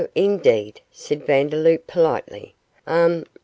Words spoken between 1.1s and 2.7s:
Vandeloup, politely;